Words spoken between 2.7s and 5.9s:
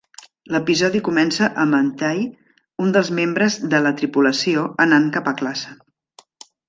un dels membres de la tripulació, anant cap a classe.